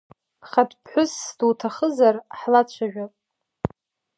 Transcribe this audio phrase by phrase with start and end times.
[0.49, 3.13] Хатә ԥҳәысс дуҭахызар ҳлацәажәап…